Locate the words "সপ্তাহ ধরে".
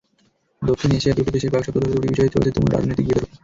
1.65-1.93